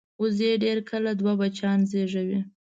وزې 0.21 0.51
ډېر 0.63 0.77
کله 0.89 1.11
دوه 1.19 1.33
بچیان 1.39 1.79
زېږوي 1.89 2.39